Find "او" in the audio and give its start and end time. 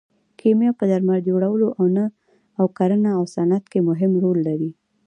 2.59-2.65, 3.17-3.23